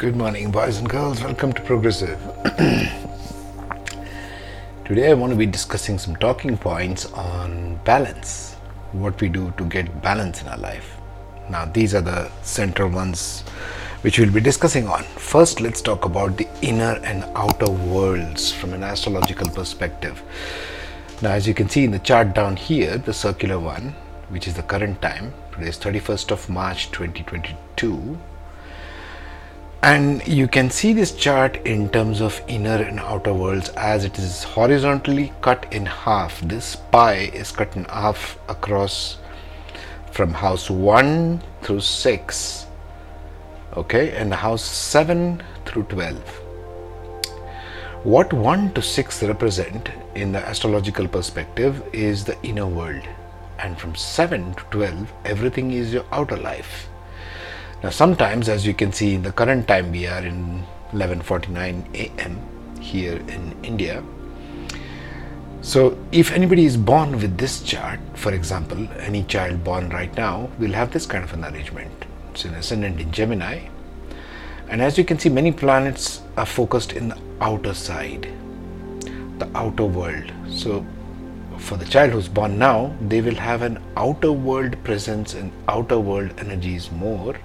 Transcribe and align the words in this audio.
Good 0.00 0.16
morning, 0.16 0.50
boys 0.50 0.78
and 0.78 0.88
girls. 0.88 1.22
Welcome 1.22 1.52
to 1.52 1.60
Progressive. 1.60 2.18
Today, 4.86 5.10
I 5.10 5.12
want 5.12 5.30
to 5.30 5.36
be 5.36 5.44
discussing 5.44 5.98
some 5.98 6.16
talking 6.16 6.56
points 6.56 7.04
on 7.12 7.78
balance. 7.84 8.54
What 8.92 9.20
we 9.20 9.28
do 9.28 9.52
to 9.58 9.64
get 9.66 10.00
balance 10.00 10.40
in 10.40 10.48
our 10.48 10.56
life. 10.56 10.96
Now, 11.50 11.66
these 11.66 11.94
are 11.94 12.00
the 12.00 12.30
central 12.40 12.88
ones 12.88 13.42
which 14.00 14.18
we'll 14.18 14.32
be 14.32 14.40
discussing 14.40 14.88
on. 14.88 15.02
First, 15.02 15.60
let's 15.60 15.82
talk 15.82 16.06
about 16.06 16.38
the 16.38 16.48
inner 16.62 16.98
and 17.04 17.24
outer 17.36 17.70
worlds 17.70 18.50
from 18.50 18.72
an 18.72 18.82
astrological 18.82 19.50
perspective. 19.50 20.22
Now, 21.20 21.32
as 21.32 21.46
you 21.46 21.52
can 21.52 21.68
see 21.68 21.84
in 21.84 21.90
the 21.90 21.98
chart 21.98 22.34
down 22.34 22.56
here, 22.56 22.96
the 22.96 23.12
circular 23.12 23.58
one, 23.58 23.94
which 24.30 24.48
is 24.48 24.54
the 24.54 24.62
current 24.62 25.02
time, 25.02 25.34
today 25.52 25.68
is 25.68 25.76
31st 25.76 26.30
of 26.30 26.48
March 26.48 26.90
2022 26.90 28.18
and 29.82 30.26
you 30.28 30.46
can 30.46 30.68
see 30.68 30.92
this 30.92 31.12
chart 31.12 31.56
in 31.64 31.88
terms 31.88 32.20
of 32.20 32.42
inner 32.46 32.82
and 32.82 33.00
outer 33.00 33.32
worlds 33.32 33.70
as 33.70 34.04
it 34.04 34.18
is 34.18 34.44
horizontally 34.44 35.32
cut 35.40 35.72
in 35.72 35.86
half. 35.86 36.38
This 36.42 36.76
pie 36.76 37.30
is 37.32 37.50
cut 37.50 37.74
in 37.76 37.84
half 37.84 38.38
across 38.48 39.16
from 40.12 40.34
house 40.34 40.68
1 40.68 41.40
through 41.62 41.80
6 41.80 42.66
okay 43.76 44.10
and 44.16 44.34
house 44.34 44.64
7 44.64 45.42
through 45.64 45.84
12 45.84 46.18
what 48.02 48.32
1 48.32 48.72
to 48.72 48.82
6 48.82 49.22
represent 49.22 49.90
in 50.14 50.32
the 50.32 50.38
astrological 50.38 51.06
perspective 51.06 51.82
is 51.92 52.24
the 52.24 52.36
inner 52.42 52.66
world. 52.66 53.06
And 53.58 53.78
from 53.78 53.94
7 53.94 54.54
to 54.54 54.64
12 54.70 55.12
everything 55.24 55.70
is 55.70 55.92
your 55.92 56.04
outer 56.10 56.36
life 56.36 56.88
now, 57.82 57.88
sometimes, 57.88 58.50
as 58.50 58.66
you 58.66 58.74
can 58.74 58.92
see 58.92 59.14
in 59.14 59.22
the 59.22 59.32
current 59.32 59.66
time, 59.66 59.90
we 59.90 60.06
are 60.06 60.22
in 60.22 60.64
11:49 60.92 61.84
a.m. 61.94 62.36
here 62.78 63.16
in 63.16 63.56
India. 63.62 64.02
So, 65.62 65.96
if 66.12 66.30
anybody 66.30 66.66
is 66.66 66.76
born 66.76 67.12
with 67.12 67.38
this 67.38 67.62
chart, 67.62 67.98
for 68.14 68.34
example, 68.34 68.86
any 68.98 69.22
child 69.22 69.64
born 69.64 69.88
right 69.88 70.14
now 70.14 70.50
will 70.58 70.72
have 70.72 70.90
this 70.90 71.06
kind 71.06 71.24
of 71.24 71.32
an 71.32 71.42
arrangement. 71.46 72.04
It's 72.32 72.44
an 72.44 72.54
ascendant 72.54 73.00
in 73.00 73.12
Gemini, 73.12 73.60
and 74.68 74.82
as 74.82 74.98
you 74.98 75.04
can 75.04 75.18
see, 75.18 75.30
many 75.30 75.50
planets 75.50 76.20
are 76.36 76.46
focused 76.46 76.92
in 76.92 77.08
the 77.08 77.18
outer 77.40 77.72
side, 77.72 78.28
the 79.38 79.48
outer 79.54 79.86
world. 79.86 80.32
So, 80.50 80.84
for 81.56 81.78
the 81.78 81.86
child 81.86 82.12
who's 82.12 82.28
born 82.28 82.58
now, 82.58 82.94
they 83.00 83.22
will 83.22 83.36
have 83.36 83.62
an 83.62 83.82
outer 83.96 84.32
world 84.32 84.82
presence 84.84 85.32
and 85.32 85.50
outer 85.66 85.98
world 85.98 86.34
energies 86.38 86.90
more 86.90 87.36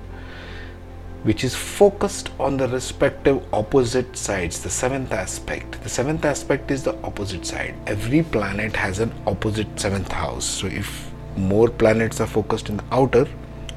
which 1.26 1.44
is 1.44 1.56
focused 1.56 2.30
on 2.40 2.56
the 2.56 2.68
respective 2.68 3.44
opposite 3.52 4.16
sides, 4.16 4.62
the 4.62 4.70
seventh 4.70 5.12
aspect. 5.12 5.81
The 5.81 5.90
seventh 5.90 6.23
aspect 6.23 6.70
is 6.70 6.84
the 6.84 6.95
opposite 7.02 7.48
side. 7.48 7.73
Every 7.88 8.22
planet 8.22 8.76
has 8.76 9.00
an 9.00 9.12
opposite 9.26 9.80
seventh 9.80 10.12
house. 10.12 10.46
So, 10.46 10.68
if 10.68 11.12
more 11.36 11.68
planets 11.68 12.22
are 12.22 12.28
focused 12.28 12.70
in 12.70 12.78
the 12.78 12.84
outer, 12.92 13.28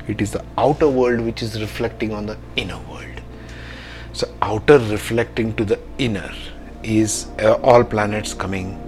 it 0.06 0.20
is 0.20 0.30
the 0.32 0.44
outer 0.58 0.90
world 0.90 1.22
which 1.22 1.42
is 1.42 1.58
reflecting 1.58 2.12
on 2.12 2.26
the 2.26 2.36
inner 2.56 2.78
world. 2.90 3.22
So, 4.12 4.28
outer 4.42 4.78
reflecting 4.78 5.56
to 5.56 5.64
the 5.64 5.80
inner 5.96 6.30
is 6.82 7.28
uh, 7.40 7.54
all 7.62 7.82
planets 7.82 8.34
coming 8.34 8.78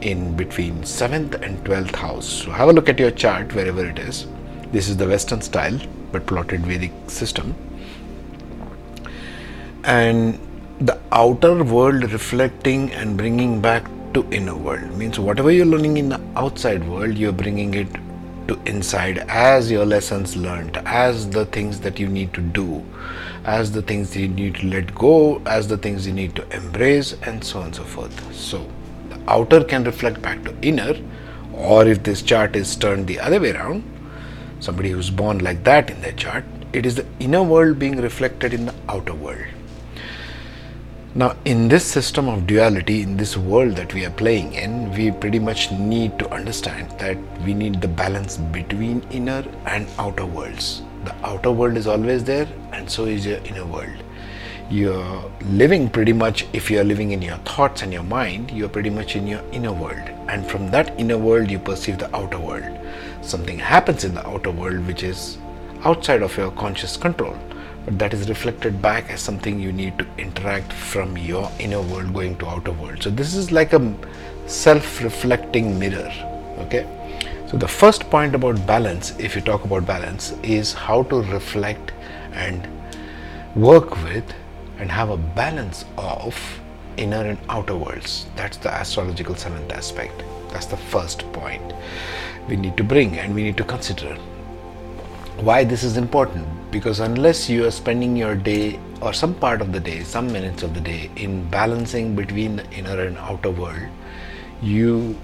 in 0.00 0.34
between 0.34 0.82
7th 0.82 1.40
and 1.40 1.64
12th 1.64 1.94
house. 1.94 2.26
So, 2.26 2.50
have 2.50 2.68
a 2.68 2.72
look 2.72 2.88
at 2.88 2.98
your 2.98 3.12
chart 3.12 3.54
wherever 3.54 3.86
it 3.86 4.00
is. 4.00 4.26
This 4.72 4.88
is 4.88 4.96
the 4.96 5.06
Western 5.06 5.40
style 5.40 5.78
but 6.10 6.26
plotted 6.26 6.66
Vedic 6.66 6.90
system 7.06 7.54
and 9.84 10.38
the 10.80 10.98
outer 11.10 11.62
world 11.64 12.12
reflecting 12.12 12.92
and 12.92 13.16
bringing 13.16 13.60
back 13.60 13.84
to 14.14 14.28
inner 14.30 14.54
world. 14.54 14.90
Means 14.96 15.18
whatever 15.18 15.50
you're 15.50 15.66
learning 15.66 15.96
in 15.96 16.08
the 16.08 16.20
outside 16.36 16.88
world 16.88 17.16
you're 17.16 17.32
bringing 17.32 17.74
it 17.74 17.88
to 18.48 18.60
inside 18.66 19.18
as 19.28 19.70
your 19.70 19.86
lessons 19.86 20.36
learned 20.36 20.76
as 20.84 21.30
the 21.30 21.46
things 21.46 21.80
that 21.80 21.98
you 21.98 22.08
need 22.08 22.32
to 22.34 22.40
do 22.40 22.84
as 23.44 23.72
the 23.72 23.82
things 23.82 24.16
you 24.16 24.28
need 24.28 24.54
to 24.56 24.66
let 24.66 24.94
go 24.94 25.40
as 25.46 25.68
the 25.68 25.76
things 25.76 26.06
you 26.06 26.12
need 26.12 26.34
to 26.36 26.48
embrace 26.56 27.14
and 27.22 27.42
so 27.42 27.58
on 27.58 27.66
and 27.66 27.74
so 27.74 27.84
forth. 27.84 28.34
So 28.34 28.68
the 29.08 29.20
outer 29.28 29.64
can 29.64 29.84
reflect 29.84 30.22
back 30.22 30.42
to 30.44 30.54
inner 30.62 30.94
or 31.52 31.86
if 31.86 32.02
this 32.02 32.22
chart 32.22 32.56
is 32.56 32.74
turned 32.76 33.06
the 33.06 33.20
other 33.20 33.40
way 33.40 33.52
around 33.52 33.84
somebody 34.60 34.90
who's 34.90 35.10
born 35.10 35.38
like 35.38 35.64
that 35.64 35.90
in 35.90 36.00
their 36.00 36.12
chart 36.12 36.44
it 36.72 36.86
is 36.86 36.94
the 36.94 37.06
inner 37.20 37.42
world 37.42 37.78
being 37.78 37.96
reflected 38.00 38.54
in 38.54 38.66
the 38.66 38.74
outer 38.88 39.14
world 39.14 39.51
now, 41.14 41.36
in 41.44 41.68
this 41.68 41.84
system 41.84 42.26
of 42.26 42.46
duality, 42.46 43.02
in 43.02 43.18
this 43.18 43.36
world 43.36 43.76
that 43.76 43.92
we 43.92 44.06
are 44.06 44.10
playing 44.10 44.54
in, 44.54 44.90
we 44.92 45.10
pretty 45.10 45.38
much 45.38 45.70
need 45.70 46.18
to 46.18 46.30
understand 46.32 46.90
that 46.98 47.18
we 47.42 47.52
need 47.52 47.82
the 47.82 47.88
balance 47.88 48.38
between 48.38 49.02
inner 49.10 49.44
and 49.66 49.86
outer 49.98 50.24
worlds. 50.24 50.80
The 51.04 51.14
outer 51.22 51.50
world 51.50 51.76
is 51.76 51.86
always 51.86 52.24
there, 52.24 52.48
and 52.72 52.90
so 52.90 53.04
is 53.04 53.26
your 53.26 53.36
inner 53.44 53.66
world. 53.66 54.02
You're 54.70 55.30
living 55.42 55.90
pretty 55.90 56.14
much, 56.14 56.46
if 56.54 56.70
you're 56.70 56.82
living 56.82 57.10
in 57.10 57.20
your 57.20 57.36
thoughts 57.38 57.82
and 57.82 57.92
your 57.92 58.04
mind, 58.04 58.50
you're 58.50 58.70
pretty 58.70 58.88
much 58.88 59.14
in 59.14 59.26
your 59.26 59.42
inner 59.52 59.72
world. 59.72 60.08
And 60.28 60.46
from 60.46 60.70
that 60.70 60.98
inner 60.98 61.18
world, 61.18 61.50
you 61.50 61.58
perceive 61.58 61.98
the 61.98 62.16
outer 62.16 62.38
world. 62.38 62.78
Something 63.20 63.58
happens 63.58 64.04
in 64.04 64.14
the 64.14 64.26
outer 64.26 64.50
world 64.50 64.86
which 64.86 65.02
is 65.02 65.36
outside 65.84 66.22
of 66.22 66.34
your 66.38 66.52
conscious 66.52 66.96
control 66.96 67.36
but 67.84 67.98
that 67.98 68.14
is 68.14 68.28
reflected 68.28 68.80
back 68.80 69.10
as 69.10 69.20
something 69.20 69.58
you 69.58 69.72
need 69.72 69.98
to 69.98 70.06
interact 70.18 70.72
from 70.72 71.16
your 71.16 71.50
inner 71.58 71.82
world 71.82 72.12
going 72.12 72.36
to 72.38 72.46
outer 72.46 72.72
world. 72.72 73.02
So 73.02 73.10
this 73.10 73.34
is 73.34 73.50
like 73.50 73.72
a 73.72 73.94
self-reflecting 74.46 75.78
mirror 75.78 76.12
okay? 76.58 76.86
So 77.46 77.56
the 77.56 77.68
first 77.68 78.08
point 78.10 78.34
about 78.34 78.66
balance 78.66 79.14
if 79.18 79.34
you 79.36 79.42
talk 79.42 79.64
about 79.64 79.86
balance 79.86 80.32
is 80.42 80.72
how 80.72 81.02
to 81.04 81.22
reflect 81.22 81.92
and 82.32 82.66
work 83.54 84.02
with 84.04 84.24
and 84.78 84.90
have 84.90 85.10
a 85.10 85.16
balance 85.16 85.84
of 85.98 86.36
inner 86.96 87.24
and 87.24 87.38
outer 87.48 87.76
worlds. 87.76 88.26
That's 88.36 88.56
the 88.56 88.72
astrological 88.72 89.34
seventh 89.34 89.72
aspect. 89.72 90.22
That's 90.50 90.66
the 90.66 90.76
first 90.76 91.20
point 91.32 91.72
we 92.48 92.56
need 92.56 92.76
to 92.76 92.84
bring 92.84 93.18
and 93.18 93.34
we 93.34 93.42
need 93.42 93.56
to 93.58 93.64
consider. 93.64 94.14
Why 95.40 95.64
this 95.64 95.82
is 95.82 95.96
important 95.96 96.46
because 96.72 97.00
unless 97.00 97.50
you 97.50 97.66
are 97.66 97.70
spending 97.70 98.16
your 98.16 98.34
day 98.34 98.80
or 99.02 99.12
some 99.12 99.34
part 99.34 99.60
of 99.60 99.72
the 99.72 99.78
day, 99.78 100.02
some 100.02 100.32
minutes 100.32 100.62
of 100.62 100.72
the 100.72 100.80
day 100.80 101.10
in 101.16 101.48
balancing 101.50 102.16
between 102.16 102.56
the 102.56 102.70
inner 102.70 102.98
and 103.02 103.18
outer 103.18 103.50
world, 103.50 103.82
you 104.62 105.14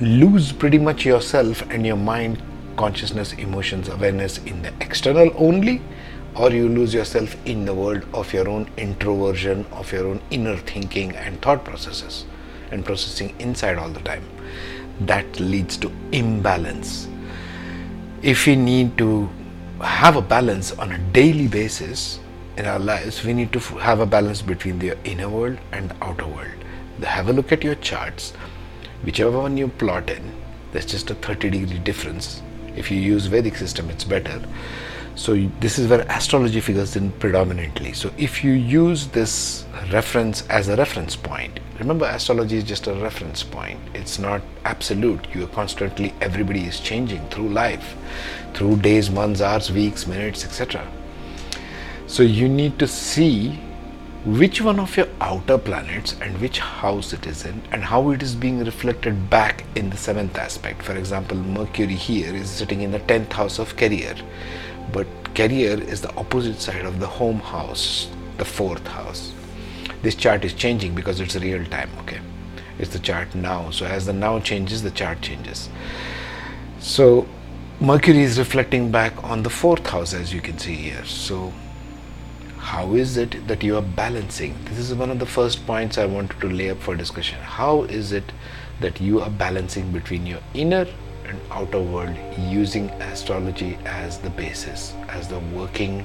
lose 0.00 0.50
pretty 0.50 0.78
much 0.78 1.04
yourself 1.04 1.60
and 1.70 1.84
your 1.84 1.96
mind, 1.96 2.42
consciousness, 2.76 3.34
emotions, 3.34 3.90
awareness 3.90 4.38
in 4.38 4.62
the 4.62 4.72
external 4.80 5.30
only, 5.36 5.82
or 6.34 6.50
you 6.50 6.70
lose 6.70 6.94
yourself 6.94 7.36
in 7.44 7.66
the 7.66 7.74
world 7.74 8.02
of 8.14 8.32
your 8.32 8.48
own 8.48 8.66
introversion, 8.78 9.66
of 9.72 9.92
your 9.92 10.06
own 10.06 10.22
inner 10.30 10.56
thinking 10.56 11.14
and 11.16 11.40
thought 11.42 11.62
processes 11.66 12.24
and 12.70 12.82
processing 12.82 13.34
inside 13.38 13.76
all 13.76 13.90
the 13.90 14.00
time. 14.00 14.24
That 15.00 15.38
leads 15.38 15.76
to 15.78 15.92
imbalance. 16.12 17.08
If 18.22 18.46
we 18.46 18.56
need 18.56 18.96
to 18.96 19.28
have 19.82 20.16
a 20.16 20.22
balance 20.22 20.72
on 20.72 20.92
a 20.92 20.98
daily 21.12 21.48
basis 21.48 22.20
in 22.56 22.66
our 22.66 22.78
lives, 22.78 23.24
we 23.24 23.32
need 23.32 23.52
to 23.52 23.58
have 23.58 24.00
a 24.00 24.06
balance 24.06 24.42
between 24.42 24.78
the 24.78 24.96
inner 25.04 25.28
world 25.28 25.58
and 25.72 25.90
the 25.90 26.04
outer 26.04 26.26
world. 26.26 26.50
Have 27.02 27.28
a 27.28 27.32
look 27.32 27.50
at 27.50 27.64
your 27.64 27.74
charts, 27.74 28.32
whichever 29.02 29.38
one 29.38 29.56
you 29.56 29.68
plot 29.68 30.08
in, 30.08 30.32
there's 30.70 30.86
just 30.86 31.10
a 31.10 31.14
30 31.14 31.50
degree 31.50 31.78
difference. 31.78 32.42
If 32.76 32.90
you 32.90 32.98
use 32.98 33.26
Vedic 33.26 33.56
system, 33.56 33.90
it's 33.90 34.04
better. 34.04 34.40
So 35.14 35.36
this 35.60 35.78
is 35.78 35.88
where 35.88 36.00
astrology 36.08 36.60
figures 36.60 36.96
in 36.96 37.12
predominantly. 37.12 37.92
So 37.92 38.10
if 38.16 38.42
you 38.42 38.52
use 38.52 39.08
this 39.08 39.66
reference 39.92 40.46
as 40.48 40.68
a 40.68 40.76
reference 40.76 41.16
point, 41.16 41.60
remember 41.78 42.06
astrology 42.06 42.56
is 42.56 42.64
just 42.64 42.86
a 42.86 42.94
reference 42.94 43.42
point. 43.42 43.78
It's 43.94 44.18
not 44.18 44.40
absolute. 44.64 45.26
You 45.34 45.44
are 45.44 45.48
constantly, 45.48 46.14
everybody 46.22 46.64
is 46.64 46.80
changing 46.80 47.28
through 47.28 47.50
life, 47.50 47.94
through 48.54 48.76
days, 48.76 49.10
months, 49.10 49.42
hours, 49.42 49.70
weeks, 49.70 50.06
minutes, 50.06 50.44
etc. 50.44 50.86
So 52.06 52.22
you 52.22 52.48
need 52.48 52.78
to 52.78 52.88
see 52.88 53.60
which 54.24 54.62
one 54.62 54.78
of 54.78 54.96
your 54.96 55.08
outer 55.20 55.58
planets 55.58 56.14
and 56.20 56.40
which 56.40 56.60
house 56.60 57.12
it 57.12 57.26
is 57.26 57.44
in 57.44 57.60
and 57.72 57.82
how 57.82 58.10
it 58.10 58.22
is 58.22 58.36
being 58.36 58.64
reflected 58.64 59.28
back 59.28 59.64
in 59.74 59.90
the 59.90 59.96
seventh 59.96 60.38
aspect. 60.38 60.80
For 60.80 60.96
example, 60.96 61.36
Mercury 61.36 61.96
here 61.96 62.34
is 62.34 62.48
sitting 62.48 62.82
in 62.82 62.92
the 62.92 63.00
10th 63.00 63.32
house 63.32 63.58
of 63.58 63.76
career 63.76 64.14
but 64.92 65.06
career 65.34 65.80
is 65.80 66.00
the 66.00 66.14
opposite 66.16 66.60
side 66.60 66.84
of 66.84 67.00
the 67.00 67.06
home 67.06 67.40
house 67.40 68.08
the 68.38 68.44
fourth 68.44 68.86
house. 68.86 69.32
This 70.02 70.14
chart 70.14 70.44
is 70.44 70.52
changing 70.52 70.94
because 70.94 71.20
it's 71.20 71.36
real 71.36 71.64
time 71.66 71.90
okay? 72.00 72.20
It's 72.78 72.92
the 72.92 72.98
chart 72.98 73.34
now. 73.34 73.70
So 73.70 73.86
as 73.86 74.06
the 74.06 74.12
now 74.12 74.40
changes 74.40 74.82
the 74.82 74.90
chart 74.90 75.20
changes. 75.20 75.68
So 76.80 77.28
mercury 77.80 78.22
is 78.22 78.38
reflecting 78.38 78.90
back 78.90 79.22
on 79.22 79.42
the 79.42 79.50
fourth 79.50 79.86
house 79.86 80.14
as 80.14 80.32
you 80.32 80.40
can 80.40 80.58
see 80.58 80.74
here. 80.74 81.04
So 81.04 81.52
how 82.58 82.94
is 82.94 83.16
it 83.16 83.46
that 83.48 83.62
you 83.62 83.76
are 83.76 83.82
balancing? 83.82 84.56
This 84.64 84.78
is 84.78 84.94
one 84.94 85.10
of 85.10 85.18
the 85.18 85.26
first 85.26 85.64
points 85.66 85.98
i 85.98 86.06
wanted 86.06 86.40
to 86.40 86.48
lay 86.48 86.70
up 86.70 86.78
for 86.78 86.96
discussion. 86.96 87.38
How 87.40 87.82
is 87.84 88.12
it 88.12 88.32
that 88.80 89.00
you 89.00 89.20
are 89.20 89.30
balancing 89.30 89.92
between 89.92 90.26
your 90.26 90.40
inner 90.54 90.86
and 91.26 91.40
outer 91.50 91.80
world 91.80 92.16
using 92.38 92.90
astrology 93.12 93.78
as 93.84 94.18
the 94.18 94.30
basis 94.30 94.94
as 95.08 95.28
the 95.28 95.38
working 95.54 96.04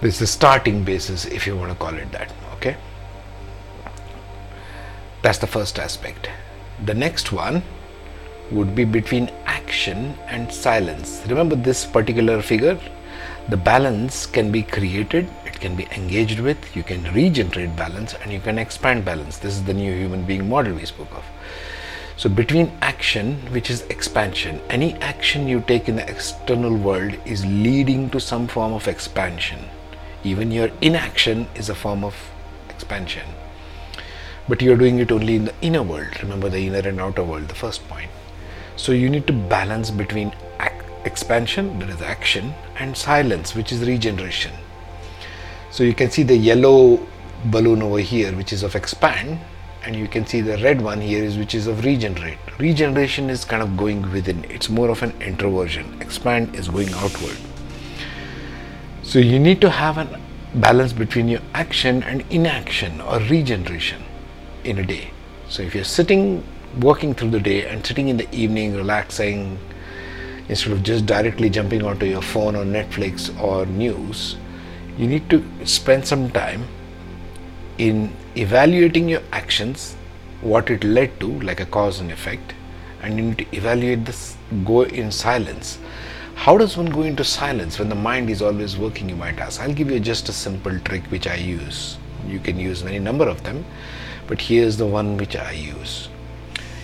this 0.00 0.14
is 0.14 0.20
the 0.20 0.26
starting 0.26 0.82
basis 0.82 1.26
if 1.26 1.46
you 1.46 1.56
want 1.56 1.70
to 1.70 1.76
call 1.76 1.94
it 1.94 2.10
that 2.10 2.32
okay? 2.54 2.76
That's 5.22 5.36
the 5.36 5.46
first 5.46 5.78
aspect. 5.78 6.30
The 6.86 6.94
next 6.94 7.32
one 7.32 7.62
would 8.50 8.74
be 8.74 8.84
between 8.84 9.30
action 9.44 10.14
and 10.26 10.50
silence. 10.50 11.22
Remember 11.28 11.54
this 11.54 11.84
particular 11.84 12.40
figure? 12.40 12.80
The 13.50 13.58
balance 13.58 14.24
can 14.24 14.50
be 14.50 14.62
created 14.62 15.28
it 15.44 15.60
can 15.60 15.76
be 15.76 15.86
engaged 15.94 16.40
with 16.40 16.74
you 16.74 16.82
can 16.82 17.02
regenerate 17.12 17.76
balance 17.76 18.14
and 18.22 18.32
you 18.32 18.40
can 18.40 18.58
expand 18.58 19.04
balance. 19.04 19.36
This 19.36 19.52
is 19.52 19.64
the 19.64 19.74
new 19.74 19.92
human 19.92 20.24
being 20.24 20.48
model 20.48 20.72
we 20.72 20.86
spoke 20.86 21.12
of 21.14 21.24
so 22.20 22.28
between 22.28 22.70
action 22.82 23.36
which 23.50 23.70
is 23.70 23.80
expansion 23.92 24.60
any 24.68 24.92
action 24.96 25.48
you 25.48 25.60
take 25.68 25.88
in 25.88 25.96
the 25.96 26.06
external 26.06 26.76
world 26.76 27.14
is 27.24 27.46
leading 27.46 28.10
to 28.10 28.20
some 28.20 28.46
form 28.46 28.74
of 28.74 28.88
expansion. 28.88 29.64
Even 30.22 30.50
your 30.50 30.68
inaction 30.82 31.48
is 31.54 31.70
a 31.70 31.74
form 31.74 32.04
of 32.04 32.14
expansion. 32.68 33.26
But 34.46 34.60
you're 34.60 34.76
doing 34.76 34.98
it 34.98 35.10
only 35.10 35.36
in 35.36 35.46
the 35.46 35.54
inner 35.62 35.82
world. 35.82 36.22
Remember 36.22 36.50
the 36.50 36.66
inner 36.66 36.86
and 36.86 37.00
outer 37.00 37.24
world 37.24 37.48
the 37.48 37.54
first 37.54 37.88
point. 37.88 38.10
So 38.76 38.92
you 38.92 39.08
need 39.08 39.26
to 39.28 39.32
balance 39.32 39.90
between 39.90 40.34
expansion, 41.06 41.78
that 41.78 41.88
is 41.88 42.02
action, 42.02 42.52
and 42.78 42.94
silence, 42.94 43.54
which 43.54 43.72
is 43.72 43.80
regeneration. 43.88 44.52
So 45.70 45.84
you 45.84 45.94
can 45.94 46.10
see 46.10 46.22
the 46.22 46.36
yellow 46.36 47.00
balloon 47.46 47.80
over 47.80 48.00
here, 48.00 48.36
which 48.36 48.52
is 48.52 48.62
of 48.62 48.76
expand, 48.76 49.40
and 49.84 49.96
you 49.96 50.06
can 50.06 50.26
see 50.26 50.40
the 50.40 50.58
red 50.58 50.80
one 50.80 51.00
here 51.00 51.22
is 51.24 51.38
which 51.38 51.54
is 51.54 51.66
of 51.66 51.84
regenerate. 51.84 52.38
Regeneration 52.58 53.30
is 53.30 53.44
kind 53.44 53.62
of 53.62 53.76
going 53.76 54.10
within, 54.12 54.44
it's 54.50 54.68
more 54.68 54.90
of 54.90 55.02
an 55.02 55.12
introversion. 55.22 56.00
Expand 56.00 56.54
is 56.54 56.68
going 56.68 56.92
outward. 56.94 57.36
So 59.02 59.18
you 59.18 59.38
need 59.38 59.60
to 59.62 59.70
have 59.70 59.98
a 59.98 60.20
balance 60.54 60.92
between 60.92 61.28
your 61.28 61.40
action 61.54 62.02
and 62.02 62.24
inaction 62.30 63.00
or 63.00 63.18
regeneration 63.20 64.02
in 64.64 64.78
a 64.78 64.86
day. 64.86 65.10
So 65.48 65.62
if 65.62 65.74
you're 65.74 65.84
sitting, 65.84 66.44
working 66.80 67.14
through 67.14 67.30
the 67.30 67.40
day 67.40 67.66
and 67.66 67.84
sitting 67.84 68.08
in 68.08 68.16
the 68.16 68.32
evening, 68.34 68.76
relaxing, 68.76 69.58
instead 70.48 70.72
of 70.72 70.82
just 70.82 71.06
directly 71.06 71.48
jumping 71.48 71.82
onto 71.82 72.06
your 72.06 72.22
phone 72.22 72.54
or 72.54 72.64
Netflix 72.64 73.36
or 73.42 73.66
news, 73.66 74.36
you 74.98 75.06
need 75.06 75.30
to 75.30 75.44
spend 75.64 76.06
some 76.06 76.30
time 76.30 76.66
in 77.78 78.12
evaluating 78.40 79.08
your 79.08 79.22
actions, 79.32 79.94
what 80.40 80.70
it 80.70 80.82
led 80.82 81.18
to, 81.20 81.28
like 81.40 81.60
a 81.60 81.66
cause 81.66 82.00
and 82.00 82.10
effect, 82.10 82.54
and 83.02 83.16
you 83.16 83.22
need 83.22 83.38
to 83.38 83.56
evaluate 83.56 84.04
this, 84.04 84.36
go 84.64 84.82
in 84.82 85.12
silence. 85.12 85.78
How 86.34 86.56
does 86.56 86.76
one 86.76 86.86
go 86.86 87.02
into 87.02 87.24
silence 87.24 87.78
when 87.78 87.90
the 87.90 87.94
mind 87.94 88.30
is 88.30 88.40
always 88.40 88.78
working, 88.78 89.08
you 89.08 89.16
might 89.16 89.38
ask? 89.38 89.60
I'll 89.60 89.74
give 89.74 89.90
you 89.90 90.00
just 90.00 90.28
a 90.28 90.32
simple 90.32 90.78
trick 90.80 91.04
which 91.06 91.26
I 91.26 91.34
use. 91.34 91.98
You 92.26 92.38
can 92.38 92.58
use 92.58 92.82
any 92.82 92.98
number 92.98 93.28
of 93.28 93.44
them, 93.44 93.64
but 94.26 94.40
here's 94.40 94.76
the 94.76 94.86
one 94.86 95.16
which 95.16 95.36
I 95.36 95.52
use 95.52 96.08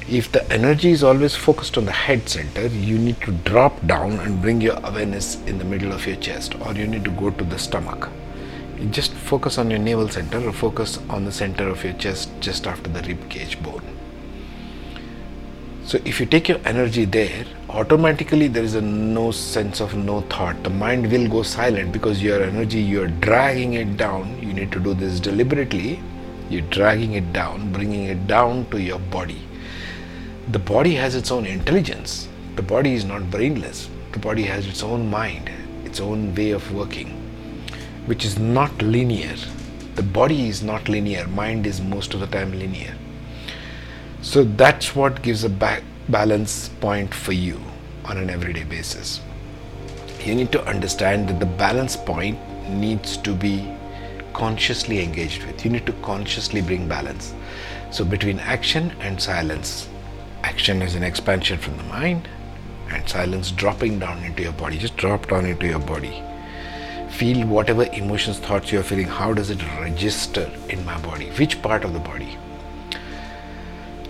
if 0.08 0.31
the 0.31 0.49
energy 0.53 0.93
is 0.93 1.03
always 1.03 1.35
focused 1.35 1.76
on 1.76 1.85
the 1.85 1.91
head 1.91 2.29
center, 2.29 2.69
you 2.69 2.97
need 2.97 3.20
to 3.23 3.32
drop 3.32 3.85
down 3.88 4.12
and 4.20 4.41
bring 4.41 4.61
your 4.61 4.79
awareness 4.85 5.35
in 5.47 5.58
the 5.58 5.64
middle 5.64 5.93
of 5.93 6.06
your 6.06 6.14
chest, 6.17 6.55
or 6.61 6.73
you 6.75 6.87
need 6.87 7.05
to 7.05 7.11
go 7.11 7.31
to 7.31 7.43
the 7.43 7.58
stomach. 7.58 8.08
Just 8.90 9.12
focus 9.12 9.58
on 9.58 9.70
your 9.70 9.78
navel 9.78 10.08
center 10.08 10.46
or 10.46 10.52
focus 10.52 10.99
on 11.08 11.25
the 11.25 11.32
center 11.32 11.69
of 11.69 11.82
your 11.84 11.94
chest 11.94 12.31
just 12.40 12.67
after 12.67 12.90
the 12.90 13.02
rib 13.02 13.28
cage 13.28 13.62
bone. 13.62 13.82
So, 15.84 15.99
if 16.05 16.19
you 16.20 16.26
take 16.26 16.49
your 16.49 16.58
energy 16.64 17.05
there, 17.05 17.44
automatically 17.70 18.49
there 18.49 18.64
is 18.64 18.75
a 18.75 18.81
no 18.81 19.31
sense 19.31 19.81
of 19.81 19.94
no 19.94 20.20
thought. 20.23 20.62
The 20.64 20.70
mind 20.70 21.11
will 21.11 21.28
go 21.28 21.43
silent 21.43 21.93
because 21.93 22.23
your 22.23 22.43
energy, 22.43 22.81
you're 22.81 23.08
dragging 23.08 23.75
it 23.75 23.96
down. 23.96 24.40
You 24.43 24.52
need 24.52 24.73
to 24.73 24.81
do 24.81 24.94
this 24.94 25.20
deliberately. 25.20 26.00
You're 26.50 26.69
dragging 26.70 27.14
it 27.14 27.32
down, 27.32 27.72
bringing 27.72 28.05
it 28.05 28.26
down 28.26 28.67
to 28.70 28.81
your 28.81 28.99
body 28.99 29.46
the 30.52 30.61
body 30.61 30.94
has 30.94 31.17
its 31.17 31.32
own 31.32 31.44
intelligence. 31.44 32.29
The 32.55 32.62
body 32.62 32.94
is 32.94 33.05
not 33.05 33.31
brainless. 33.32 33.90
The 34.12 34.20
body 34.20 34.44
has 34.44 34.64
its 34.69 34.84
own 34.84 35.11
mind, 35.11 35.50
its 35.84 35.99
own 35.99 36.37
way 36.37 36.50
of 36.50 36.72
working, 36.72 37.20
which 38.06 38.25
is 38.25 38.38
not 38.38 38.81
linear. 38.81 39.37
The 39.94 40.03
body 40.03 40.49
is 40.49 40.62
not 40.62 40.88
linear, 40.88 41.26
mind 41.29 41.67
is 41.67 41.81
most 41.81 42.14
of 42.14 42.20
the 42.20 42.26
time 42.26 42.58
linear. 42.58 42.94
So 44.23 44.44
that's 44.44 44.97
what 44.97 45.23
gives 45.23 45.44
a 45.44 45.49
ba- 45.49 45.82
balance 46.08 46.69
point 46.81 47.14
for 47.14 47.32
you 47.32 47.61
on 48.05 48.19
an 48.19 48.31
everyday 48.31 48.64
basis. 48.64 49.20
You 50.25 50.35
need 50.35 50.53
to 50.53 50.64
understand 50.64 51.29
that 51.29 51.41
the 51.41 51.47
balance 51.47 51.97
point 51.97 52.38
needs 52.69 53.17
to 53.19 53.35
be 53.35 53.73
consciously 54.32 55.03
engaged 55.03 55.44
with. 55.44 55.64
You 55.64 55.70
need 55.70 55.87
to 55.87 55.93
consciously 56.03 56.62
bring 56.62 56.88
balance. 56.88 57.35
So 57.91 58.05
between 58.05 58.38
action 58.41 58.91
and 59.00 59.20
silence, 59.20 59.88
action 60.43 60.82
is 60.82 60.94
an 60.94 61.03
expansion 61.03 61.58
from 61.58 61.76
the 61.76 61.82
mind 61.85 62.29
and 62.91 63.08
silence 63.08 63.50
dropping 63.50 63.99
down 63.99 64.23
into 64.23 64.43
your 64.43 64.53
body 64.53 64.79
just 64.79 64.97
drop 64.97 65.29
down 65.29 65.44
into 65.44 65.67
your 65.67 65.79
body 65.81 66.23
feel 67.08 67.47
whatever 67.47 67.85
emotions 67.93 68.38
thoughts 68.38 68.73
you're 68.73 68.82
feeling 68.82 69.06
how 69.06 69.32
does 69.32 69.50
it 69.50 69.62
register 69.81 70.50
in 70.69 70.85
my 70.85 70.99
body? 71.00 71.26
Which 71.31 71.62
part 71.62 71.85
of 71.85 71.93
the 71.93 71.99
body? 71.99 72.37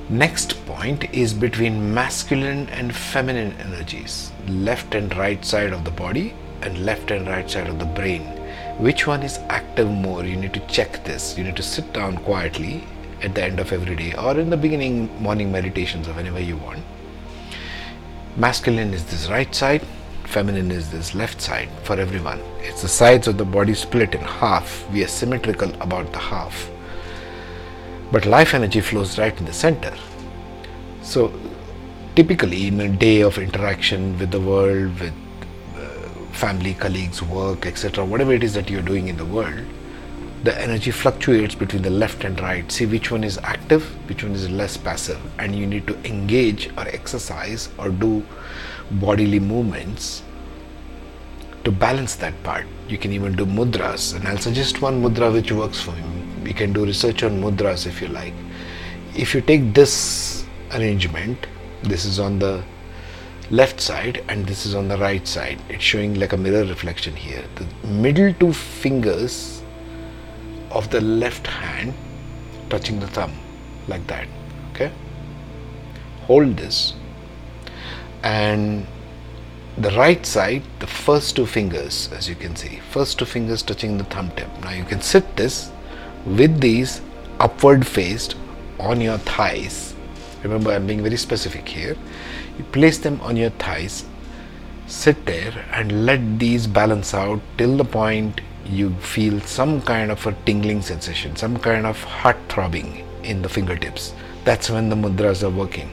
Next 0.08 0.64
point 0.66 1.12
is 1.12 1.34
between 1.34 1.92
masculine 1.92 2.68
and 2.68 2.94
feminine 2.94 3.52
energies 3.58 4.30
left 4.46 4.94
and 4.94 5.14
right 5.16 5.44
side 5.44 5.72
of 5.72 5.84
the 5.84 5.90
body 5.90 6.34
and 6.62 6.84
left 6.84 7.10
and 7.10 7.26
right 7.26 7.50
side 7.50 7.68
of 7.68 7.78
the 7.78 7.84
brain. 7.84 8.22
Which 8.78 9.06
one 9.06 9.22
is 9.22 9.38
active 9.48 9.88
more? 9.88 10.24
You 10.24 10.36
need 10.36 10.54
to 10.54 10.66
check 10.66 11.04
this. 11.04 11.36
You 11.36 11.44
need 11.44 11.56
to 11.56 11.62
sit 11.62 11.92
down 11.92 12.18
quietly 12.18 12.84
at 13.22 13.34
the 13.34 13.42
end 13.42 13.58
of 13.58 13.72
every 13.72 13.96
day 13.96 14.14
or 14.14 14.38
in 14.38 14.50
the 14.50 14.56
beginning 14.56 15.10
morning 15.22 15.50
meditations 15.50 16.06
or 16.06 16.12
whenever 16.12 16.40
you 16.40 16.56
want. 16.56 16.82
Masculine 18.36 18.92
is 18.92 19.04
this 19.06 19.28
right 19.28 19.54
side, 19.54 19.82
feminine 20.26 20.70
is 20.70 20.90
this 20.90 21.14
left 21.14 21.40
side 21.40 21.68
for 21.82 21.98
everyone. 21.98 22.40
It's 22.60 22.82
the 22.82 22.88
sides 22.88 23.28
of 23.28 23.38
the 23.38 23.44
body 23.44 23.74
split 23.74 24.14
in 24.14 24.20
half. 24.20 24.88
We 24.90 25.04
are 25.04 25.08
symmetrical 25.08 25.72
about 25.80 26.12
the 26.12 26.18
half. 26.18 26.68
But 28.12 28.26
life 28.26 28.54
energy 28.54 28.80
flows 28.80 29.18
right 29.18 29.36
in 29.38 29.46
the 29.46 29.52
center. 29.52 29.94
So, 31.02 31.32
typically, 32.14 32.68
in 32.68 32.80
a 32.80 32.88
day 32.88 33.20
of 33.20 33.38
interaction 33.38 34.18
with 34.18 34.30
the 34.30 34.40
world, 34.40 34.98
with 35.00 35.14
uh, 35.76 36.08
family, 36.32 36.74
colleagues, 36.74 37.22
work, 37.22 37.66
etc., 37.66 38.04
whatever 38.04 38.32
it 38.32 38.44
is 38.44 38.54
that 38.54 38.70
you're 38.70 38.82
doing 38.82 39.08
in 39.08 39.16
the 39.16 39.26
world, 39.26 39.64
the 40.44 40.60
energy 40.60 40.90
fluctuates 40.90 41.54
between 41.54 41.82
the 41.82 41.90
left 41.90 42.24
and 42.24 42.40
right. 42.40 42.70
See 42.70 42.86
which 42.86 43.10
one 43.10 43.24
is 43.24 43.38
active, 43.38 43.84
which 44.08 44.22
one 44.22 44.32
is 44.32 44.48
less 44.50 44.76
passive, 44.76 45.20
and 45.38 45.54
you 45.54 45.66
need 45.66 45.86
to 45.86 45.96
engage 46.04 46.70
or 46.76 46.86
exercise 46.88 47.68
or 47.78 47.88
do 47.88 48.24
bodily 48.90 49.40
movements 49.40 50.22
to 51.64 51.72
balance 51.72 52.14
that 52.16 52.40
part. 52.44 52.66
You 52.88 52.98
can 52.98 53.12
even 53.12 53.34
do 53.34 53.44
mudras, 53.44 54.14
and 54.14 54.28
I'll 54.28 54.38
suggest 54.38 54.82
one 54.82 55.02
mudra 55.02 55.32
which 55.32 55.50
works 55.50 55.80
for 55.80 55.96
you. 55.96 56.48
You 56.48 56.54
can 56.54 56.72
do 56.72 56.84
research 56.84 57.24
on 57.24 57.40
mudras 57.40 57.86
if 57.86 58.00
you 58.00 58.08
like. 58.08 58.34
If 59.16 59.34
you 59.34 59.40
take 59.40 59.74
this 59.74 60.44
arrangement, 60.72 61.46
this 61.82 62.04
is 62.04 62.20
on 62.20 62.38
the 62.38 62.62
left 63.50 63.80
side 63.80 64.24
and 64.28 64.44
this 64.46 64.66
is 64.66 64.74
on 64.74 64.88
the 64.88 64.98
right 64.98 65.26
side. 65.26 65.60
It's 65.68 65.82
showing 65.82 66.14
like 66.14 66.32
a 66.32 66.36
mirror 66.36 66.64
reflection 66.64 67.14
here. 67.16 67.44
The 67.54 67.86
middle 67.86 68.32
two 68.34 68.52
fingers 68.52 69.55
of 70.70 70.90
the 70.90 71.00
left 71.00 71.46
hand 71.46 71.94
touching 72.68 73.00
the 73.00 73.06
thumb 73.06 73.32
like 73.88 74.06
that 74.06 74.26
okay? 74.72 74.92
Hold 76.22 76.56
this. 76.56 76.94
And 78.22 78.86
the 79.78 79.90
right 79.92 80.24
side 80.24 80.62
the 80.80 80.86
first 80.86 81.36
two 81.36 81.46
fingers 81.46 82.10
as 82.12 82.28
you 82.28 82.34
can 82.34 82.56
see 82.56 82.80
first 82.90 83.18
two 83.18 83.26
fingers 83.26 83.62
touching 83.62 83.98
the 83.98 84.04
thumb 84.04 84.30
tip. 84.36 84.48
Now 84.62 84.72
you 84.72 84.84
can 84.84 85.00
sit 85.00 85.36
this 85.36 85.70
with 86.24 86.60
these 86.60 87.00
upward 87.38 87.86
faced 87.86 88.34
on 88.80 89.00
your 89.00 89.18
thighs. 89.18 89.94
Remember 90.42 90.72
i'm 90.72 90.86
being 90.86 91.02
very 91.02 91.16
specific 91.16 91.68
here. 91.68 91.96
You 92.58 92.64
place 92.64 92.98
them 92.98 93.20
on 93.20 93.36
your 93.36 93.50
thighs 93.50 94.04
sit 94.86 95.26
there 95.26 95.66
and 95.72 96.06
let 96.06 96.38
these 96.38 96.66
balance 96.66 97.12
out 97.12 97.40
till 97.58 97.76
the 97.76 97.84
point 97.84 98.40
you 98.68 98.94
feel 98.94 99.40
some 99.40 99.80
kind 99.82 100.10
of 100.10 100.26
a 100.26 100.32
tingling 100.44 100.82
sensation, 100.82 101.36
some 101.36 101.58
kind 101.58 101.86
of 101.86 102.02
heart 102.02 102.36
throbbing 102.48 103.04
in 103.22 103.42
the 103.42 103.48
fingertips. 103.48 104.14
That's 104.44 104.70
when 104.70 104.88
the 104.88 104.96
mudras 104.96 105.42
are 105.42 105.50
working. 105.50 105.90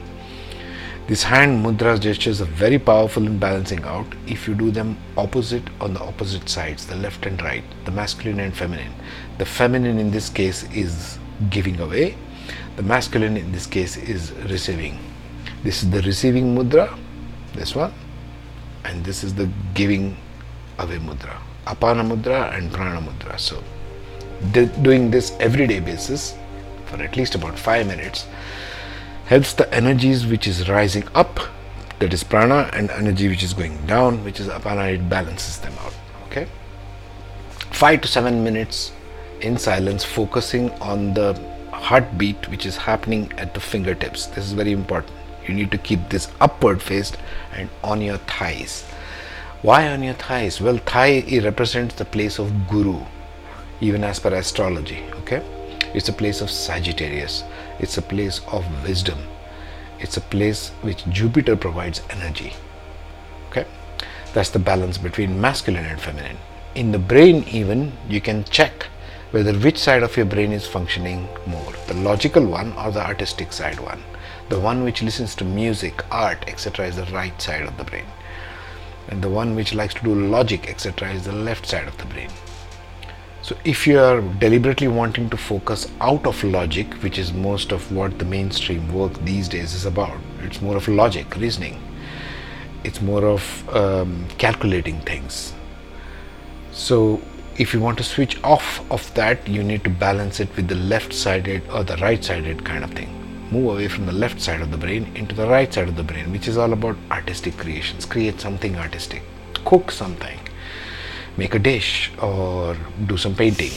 These 1.06 1.22
hand 1.22 1.64
mudras 1.64 2.00
gestures 2.00 2.40
are 2.40 2.46
very 2.46 2.78
powerful 2.78 3.26
in 3.26 3.38
balancing 3.38 3.84
out 3.84 4.06
if 4.26 4.48
you 4.48 4.54
do 4.54 4.70
them 4.70 4.96
opposite 5.18 5.64
on 5.80 5.92
the 5.92 6.00
opposite 6.00 6.48
sides, 6.48 6.86
the 6.86 6.96
left 6.96 7.26
and 7.26 7.40
right, 7.42 7.64
the 7.84 7.90
masculine 7.90 8.40
and 8.40 8.56
feminine. 8.56 8.94
The 9.36 9.44
feminine 9.44 9.98
in 9.98 10.10
this 10.10 10.30
case 10.30 10.62
is 10.72 11.18
giving 11.50 11.78
away, 11.80 12.16
the 12.76 12.82
masculine 12.82 13.36
in 13.36 13.52
this 13.52 13.66
case 13.66 13.96
is 13.96 14.32
receiving. 14.48 14.98
This 15.62 15.82
is 15.82 15.90
the 15.90 16.00
receiving 16.02 16.56
mudra, 16.56 16.98
this 17.52 17.74
one, 17.74 17.92
and 18.84 19.04
this 19.04 19.22
is 19.22 19.34
the 19.34 19.50
giving 19.74 20.16
away 20.78 20.96
mudra, 20.96 21.36
apana 21.66 22.04
mudra 22.04 22.56
and 22.56 22.72
prana 22.72 23.00
mudra. 23.00 23.38
So, 23.38 23.62
doing 24.82 25.10
this 25.10 25.32
everyday 25.40 25.80
basis 25.80 26.34
for 26.86 27.02
at 27.02 27.16
least 27.16 27.34
about 27.34 27.58
5 27.58 27.86
minutes 27.86 28.26
helps 29.26 29.54
the 29.54 29.72
energies 29.74 30.26
which 30.26 30.46
is 30.46 30.68
rising 30.68 31.08
up 31.14 31.40
that 31.98 32.12
is 32.12 32.22
prana 32.22 32.68
and 32.74 32.90
energy 32.90 33.28
which 33.28 33.42
is 33.42 33.54
going 33.54 33.74
down 33.86 34.22
which 34.22 34.38
is 34.38 34.48
apana 34.48 34.92
it 34.94 35.08
balances 35.08 35.58
them 35.58 35.72
out 35.80 35.94
okay? 36.26 36.46
5 37.70 38.02
to 38.02 38.08
7 38.08 38.44
minutes 38.44 38.92
in 39.40 39.56
silence 39.56 40.04
focusing 40.04 40.70
on 40.72 41.14
the 41.14 41.32
heartbeat 41.72 42.48
which 42.48 42.66
is 42.66 42.76
happening 42.76 43.30
at 43.36 43.52
the 43.52 43.60
fingertips. 43.60 44.26
This 44.26 44.46
is 44.46 44.52
very 44.52 44.72
important. 44.72 45.12
You 45.46 45.54
need 45.54 45.70
to 45.72 45.78
keep 45.78 46.08
this 46.08 46.28
upward 46.40 46.80
faced 46.80 47.18
and 47.52 47.68
on 47.82 48.00
your 48.00 48.18
thighs 48.18 48.84
why 49.66 49.80
on 49.88 50.06
your 50.06 50.20
thighs 50.28 50.60
well 50.60 50.80
thigh 50.92 51.16
represents 51.50 51.94
the 51.96 52.10
place 52.16 52.38
of 52.38 52.54
guru 52.72 53.00
even 53.80 54.04
as 54.12 54.20
per 54.24 54.34
astrology 54.42 55.02
okay 55.20 55.42
it's 55.94 56.08
a 56.08 56.12
place 56.12 56.40
of 56.40 56.50
Sagittarius. 56.50 57.44
It's 57.78 57.98
a 57.98 58.02
place 58.02 58.40
of 58.48 58.66
wisdom. 58.82 59.18
It's 60.00 60.16
a 60.16 60.20
place 60.20 60.70
which 60.82 61.06
Jupiter 61.06 61.54
provides 61.56 62.02
energy. 62.10 62.52
Okay? 63.48 63.64
That's 64.32 64.50
the 64.50 64.58
balance 64.58 64.98
between 64.98 65.40
masculine 65.40 65.84
and 65.84 66.00
feminine. 66.00 66.38
In 66.74 66.90
the 66.90 66.98
brain, 66.98 67.44
even, 67.44 67.92
you 68.08 68.20
can 68.20 68.42
check 68.44 68.88
whether 69.30 69.52
which 69.52 69.78
side 69.78 70.02
of 70.02 70.16
your 70.16 70.26
brain 70.26 70.50
is 70.50 70.66
functioning 70.66 71.28
more 71.46 71.72
the 71.86 71.94
logical 71.94 72.44
one 72.44 72.72
or 72.72 72.90
the 72.90 73.04
artistic 73.04 73.52
side 73.52 73.78
one. 73.78 74.02
The 74.48 74.58
one 74.58 74.82
which 74.82 75.02
listens 75.02 75.36
to 75.36 75.44
music, 75.44 76.04
art, 76.10 76.44
etc., 76.48 76.88
is 76.88 76.96
the 76.96 77.06
right 77.06 77.40
side 77.40 77.62
of 77.62 77.76
the 77.76 77.84
brain. 77.84 78.06
And 79.08 79.22
the 79.22 79.28
one 79.28 79.54
which 79.54 79.74
likes 79.74 79.94
to 79.94 80.02
do 80.02 80.14
logic, 80.14 80.68
etc., 80.68 81.12
is 81.12 81.24
the 81.24 81.32
left 81.32 81.66
side 81.66 81.86
of 81.86 81.96
the 81.98 82.06
brain. 82.06 82.30
So 83.42 83.54
if 83.64 83.86
you 83.86 83.98
are 83.98 84.22
deliberately 84.22 84.88
wanting 84.88 85.28
to 85.28 85.36
focus 85.36 85.86
out 86.00 86.26
of 86.26 86.42
logic, 86.42 86.94
which 87.02 87.18
is 87.18 87.32
most 87.32 87.72
of 87.72 87.92
what 87.92 88.18
the 88.18 88.24
mainstream 88.24 88.90
work 88.90 89.12
these 89.24 89.48
days 89.48 89.74
is 89.74 89.84
about, 89.84 90.18
it's 90.40 90.62
more 90.62 90.76
of 90.76 90.88
logic, 90.88 91.36
reasoning. 91.36 91.78
It's 92.84 93.02
more 93.02 93.26
of 93.26 93.76
um, 93.76 94.26
calculating 94.38 95.00
things. 95.00 95.52
So 96.72 97.20
if 97.58 97.74
you 97.74 97.80
want 97.80 97.98
to 97.98 98.04
switch 98.04 98.42
off 98.42 98.90
of 98.90 99.12
that, 99.14 99.46
you 99.46 99.62
need 99.62 99.84
to 99.84 99.90
balance 99.90 100.40
it 100.40 100.54
with 100.56 100.68
the 100.68 100.74
left-sided 100.74 101.68
or 101.68 101.84
the 101.84 101.96
right-sided 101.98 102.64
kind 102.64 102.82
of 102.82 102.92
thing. 102.92 103.23
Move 103.50 103.72
away 103.74 103.88
from 103.88 104.06
the 104.06 104.12
left 104.12 104.40
side 104.40 104.60
of 104.60 104.70
the 104.70 104.76
brain 104.76 105.10
into 105.14 105.34
the 105.34 105.46
right 105.46 105.72
side 105.72 105.88
of 105.88 105.96
the 105.96 106.02
brain, 106.02 106.32
which 106.32 106.48
is 106.48 106.56
all 106.56 106.72
about 106.72 106.96
artistic 107.10 107.56
creations. 107.56 108.04
Create 108.04 108.40
something 108.40 108.76
artistic. 108.76 109.22
Cook 109.64 109.90
something 109.90 110.38
make 111.36 111.54
a 111.54 111.58
dish 111.58 112.12
or 112.22 112.76
do 113.06 113.16
some 113.16 113.34
painting 113.34 113.72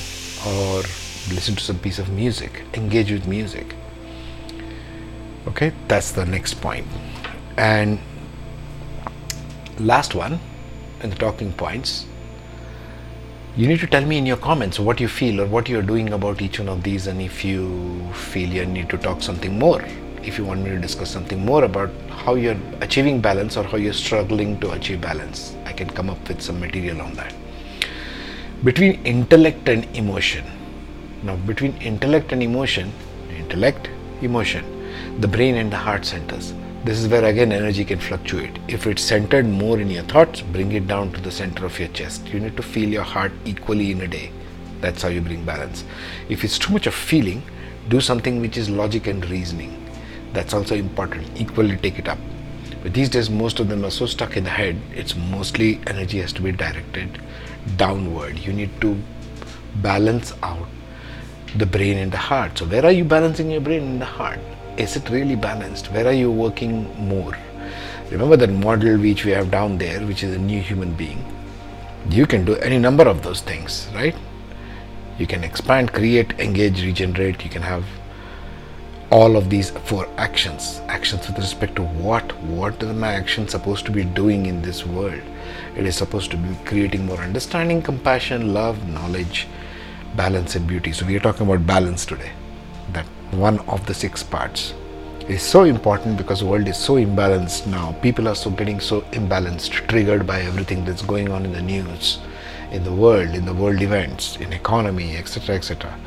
or 0.46 0.82
listen 1.34 1.56
to 1.56 1.64
some 1.64 1.80
piece 1.80 1.98
of 1.98 2.10
music 2.10 2.64
engage 2.74 3.12
with 3.12 3.28
music 3.28 3.76
okay 5.48 5.72
that's 5.88 6.12
the 6.12 6.26
next 6.26 6.56
point. 6.62 6.86
and 7.58 8.00
last 9.80 10.14
one 10.14 10.40
in 11.02 11.10
the 11.10 11.16
talking 11.16 11.52
points 11.54 12.06
you 13.58 13.68
need 13.68 13.80
to 13.80 13.88
tell 13.88 14.06
me 14.06 14.18
in 14.18 14.26
your 14.26 14.38
comments 14.38 14.80
what 14.80 15.00
you 15.00 15.08
feel 15.08 15.42
or 15.42 15.48
what 15.48 15.68
you're 15.68 15.82
doing 15.82 16.14
about 16.14 16.42
each 16.42 16.60
one 16.60 16.70
of 16.70 16.84
these 16.84 17.08
and 17.08 17.22
if 17.22 17.44
you 17.44 18.12
feel 18.14 18.50
you 18.50 18.66
need 18.66 18.90
to 18.90 18.98
talk 18.98 19.22
something 19.22 19.58
more 19.58 19.82
if 20.24 20.38
you 20.38 20.46
want 20.46 20.62
me 20.62 20.70
to 20.70 20.80
discuss 20.80 21.10
something 21.10 21.44
more 21.44 21.64
about 21.64 21.90
how 22.10 22.36
you're 22.36 22.60
achieving 22.82 23.20
balance 23.20 23.58
or 23.58 23.64
how 23.64 23.78
you're 23.78 24.00
struggling 24.06 24.60
to 24.60 24.72
achieve 24.72 25.02
balance 25.02 25.56
i 25.66 25.74
can 25.74 25.90
come 25.90 26.10
up 26.10 26.30
with 26.30 26.42
some 26.42 26.60
material 26.60 27.02
on 27.02 27.14
that 27.16 27.34
between 28.64 29.06
intellect 29.06 29.70
and 29.70 29.86
emotion. 29.96 30.44
Now, 31.22 31.36
between 31.36 31.78
intellect 31.78 32.32
and 32.32 32.42
emotion, 32.42 32.92
intellect, 33.30 33.90
emotion, 34.22 34.66
the 35.22 35.28
brain 35.28 35.56
and 35.56 35.72
the 35.72 35.78
heart 35.78 36.06
centers. 36.06 36.54
This 36.84 37.00
is 37.00 37.08
where 37.08 37.26
again 37.26 37.52
energy 37.52 37.84
can 37.84 38.00
fluctuate. 38.00 38.60
If 38.68 38.88
it's 38.88 39.02
centered 39.02 39.46
more 39.46 39.80
in 39.80 39.90
your 39.90 40.04
thoughts, 40.04 40.42
bring 40.42 40.72
it 40.72 40.88
down 40.88 41.12
to 41.14 41.22
the 41.22 41.32
center 41.32 41.66
of 41.66 41.78
your 41.80 41.90
chest. 41.90 42.28
You 42.28 42.40
need 42.40 42.56
to 42.56 42.64
feel 42.64 42.88
your 42.88 43.04
heart 43.04 43.34
equally 43.46 43.92
in 43.92 44.02
a 44.02 44.08
day. 44.08 44.32
That's 44.80 45.02
how 45.02 45.10
you 45.10 45.22
bring 45.22 45.44
balance. 45.44 45.84
If 46.30 46.44
it's 46.44 46.58
too 46.58 46.72
much 46.72 46.88
of 46.88 46.94
feeling, 46.94 47.42
do 47.90 48.00
something 48.00 48.40
which 48.40 48.58
is 48.58 48.70
logic 48.70 49.08
and 49.08 49.28
reasoning. 49.30 49.84
That's 50.34 50.54
also 50.54 50.76
important. 50.76 51.30
Equally 51.40 51.78
take 51.78 52.00
it 52.00 52.08
up. 52.08 52.20
But 52.84 52.94
these 52.94 53.10
days, 53.10 53.30
most 53.30 53.60
of 53.60 53.68
them 53.68 53.84
are 53.84 53.92
so 53.92 54.06
stuck 54.06 54.38
in 54.38 54.44
the 54.44 54.50
head, 54.50 54.80
it's 54.96 55.16
mostly 55.16 55.82
energy 55.88 56.20
has 56.20 56.32
to 56.34 56.42
be 56.42 56.52
directed 56.52 57.20
downward. 57.76 58.38
You 58.40 58.54
need 58.54 58.80
to 58.82 58.98
balance 59.82 60.34
out 60.44 60.68
the 61.56 61.66
brain 61.66 61.98
and 61.98 62.12
the 62.12 62.18
heart. 62.18 62.58
So, 62.58 62.66
where 62.66 62.86
are 62.86 62.92
you 62.92 63.04
balancing 63.04 63.52
your 63.52 63.62
brain 63.62 63.84
and 63.84 64.02
the 64.02 64.06
heart? 64.06 64.40
Is 64.78 64.96
it 64.96 65.10
really 65.10 65.36
balanced? 65.36 65.88
Where 65.92 66.06
are 66.06 66.14
you 66.14 66.32
working 66.32 66.86
more? 67.10 67.36
Remember 68.12 68.38
that 68.38 68.52
model 68.52 69.00
which 69.00 69.26
we 69.26 69.32
have 69.32 69.50
down 69.50 69.80
there, 69.80 70.06
which 70.06 70.24
is 70.24 70.36
a 70.36 70.40
new 70.40 70.62
human 70.62 70.94
being. 70.94 71.26
You 72.12 72.28
can 72.28 72.46
do 72.46 72.56
any 72.58 72.78
number 72.78 73.04
of 73.08 73.24
those 73.24 73.42
things, 73.42 73.88
right? 73.96 74.16
You 75.18 75.26
can 75.26 75.44
expand, 75.44 75.94
create, 75.94 76.40
engage, 76.40 76.84
regenerate. 76.84 77.44
You 77.44 77.50
can 77.50 77.64
have 77.64 77.86
all 79.10 79.36
of 79.36 79.50
these 79.50 79.72
four 79.72 80.08
actions. 80.18 80.80
Actions 80.90 81.28
with 81.28 81.40
respect 81.40 81.76
to 81.78 81.82
what? 81.82 82.32
What 82.44 82.84
is 82.84 82.96
my 82.96 83.14
action 83.14 83.48
supposed 83.48 83.84
to 83.88 83.92
be 83.92 84.04
doing 84.04 84.46
in 84.46 84.62
this 84.62 84.86
world? 84.86 85.24
It 85.76 85.88
is 85.88 85.96
supposed 85.96 86.30
to 86.32 86.38
be 86.38 86.56
creating 86.66 87.08
more 87.08 87.18
understanding, 87.18 87.82
compassion, 87.82 88.54
love, 88.54 88.88
knowledge, 88.88 89.48
balance, 90.16 90.56
and 90.56 90.68
beauty. 90.68 90.92
So, 90.92 91.08
we 91.08 91.16
are 91.16 91.20
talking 91.20 91.48
about 91.48 91.66
balance 91.66 92.06
today. 92.06 92.32
One 93.32 93.60
of 93.68 93.86
the 93.86 93.94
six 93.94 94.24
parts 94.24 94.74
is 95.28 95.42
so 95.42 95.64
important 95.64 96.18
because 96.18 96.40
the 96.40 96.46
world 96.46 96.68
is 96.68 96.78
so 96.78 96.96
imbalanced 96.96 97.68
now. 97.68 97.94
People 98.02 98.28
are 98.28 98.36
so 98.36 98.50
getting 98.50 98.80
so 98.80 99.02
imbalanced, 99.12 99.88
triggered 99.88 100.26
by 100.26 100.42
everything 100.42 100.86
that's 100.86 101.02
going 101.02 101.30
on 101.32 101.46
in 101.46 101.52
the 101.52 101.62
news, 101.62 102.20
in 102.72 102.84
the 102.84 102.94
world, 102.94 103.30
in 103.36 103.46
the 103.46 103.54
world 103.54 103.82
events, 103.82 104.38
in 104.38 104.54
economy, 104.54 105.18
etc., 105.18 105.56
etc. 105.56 106.00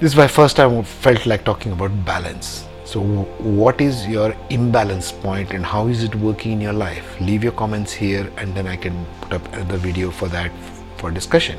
This 0.00 0.12
is 0.12 0.16
my 0.16 0.28
first 0.28 0.56
time 0.56 0.82
felt 0.82 1.26
like 1.26 1.44
talking 1.44 1.72
about 1.72 2.04
balance 2.04 2.66
so, 2.92 3.00
what 3.00 3.80
is 3.80 4.06
your 4.06 4.36
imbalance 4.50 5.12
point 5.12 5.52
and 5.52 5.64
how 5.64 5.86
is 5.86 6.04
it 6.04 6.14
working 6.16 6.52
in 6.52 6.60
your 6.60 6.74
life? 6.74 7.18
Leave 7.22 7.42
your 7.42 7.52
comments 7.52 7.90
here 7.90 8.30
and 8.36 8.54
then 8.54 8.66
I 8.66 8.76
can 8.76 9.06
put 9.22 9.32
up 9.32 9.52
another 9.54 9.78
video 9.78 10.10
for 10.10 10.28
that 10.28 10.52
for 10.98 11.10
discussion. 11.10 11.58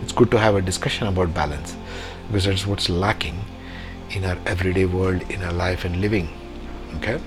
It's 0.00 0.12
good 0.12 0.30
to 0.30 0.38
have 0.38 0.54
a 0.54 0.62
discussion 0.62 1.08
about 1.08 1.34
balance 1.34 1.76
because 2.28 2.46
that's 2.46 2.66
what's 2.66 2.88
lacking 2.88 3.38
in 4.14 4.24
our 4.24 4.38
everyday 4.46 4.84
world, 4.84 5.22
in 5.30 5.42
our 5.42 5.52
life 5.52 5.84
and 5.84 6.00
living. 6.00 6.28
Okay? 6.96 7.18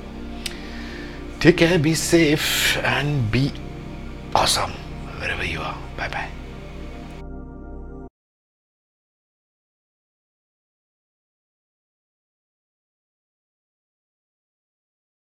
Take 1.39 1.57
care, 1.57 1.77
be 1.79 1.93
safe, 1.93 2.77
and 2.77 3.31
be 3.31 3.51
awesome 4.33 4.71
wherever 5.19 5.43
you 5.45 5.59
are. 5.61 5.77
Bye 5.97 6.09
bye. 6.09 6.44